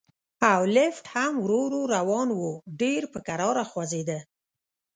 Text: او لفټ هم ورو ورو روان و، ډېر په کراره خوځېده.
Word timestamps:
او 0.51 0.61
لفټ 0.75 1.05
هم 1.15 1.33
ورو 1.43 1.59
ورو 1.65 1.81
روان 1.95 2.27
و، 2.31 2.41
ډېر 2.81 3.01
په 3.13 3.19
کراره 3.27 3.63
خوځېده. 3.71 4.19